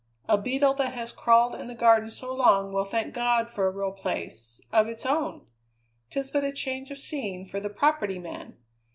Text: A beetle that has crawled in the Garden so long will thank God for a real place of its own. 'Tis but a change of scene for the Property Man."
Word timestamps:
A 0.27 0.35
beetle 0.35 0.73
that 0.79 0.95
has 0.95 1.11
crawled 1.11 1.53
in 1.53 1.67
the 1.67 1.75
Garden 1.75 2.09
so 2.09 2.33
long 2.33 2.73
will 2.73 2.85
thank 2.85 3.13
God 3.13 3.51
for 3.51 3.67
a 3.67 3.71
real 3.71 3.91
place 3.91 4.59
of 4.71 4.87
its 4.87 5.05
own. 5.05 5.45
'Tis 6.09 6.31
but 6.31 6.43
a 6.43 6.51
change 6.51 6.89
of 6.89 6.97
scene 6.97 7.45
for 7.45 7.59
the 7.59 7.69
Property 7.69 8.17
Man." 8.17 8.57